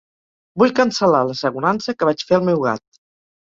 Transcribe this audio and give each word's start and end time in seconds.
Vull 0.61 0.73
cancel·lar 0.79 1.21
l'assegurança 1.29 1.95
que 1.99 2.11
vaig 2.13 2.27
fer 2.33 2.41
al 2.41 2.51
meu 2.51 2.67
gat. 2.69 2.87